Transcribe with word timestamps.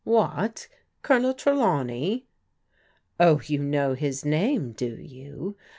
"What, 0.03 0.67
Colonel 1.03 1.35
Trelawney?"" 1.35 2.25
Oh, 3.19 3.39
you 3.45 3.59
know 3.59 3.93
his 3.93 4.25
name, 4.25 4.71
do 4.71 4.95
you? 4.95 5.55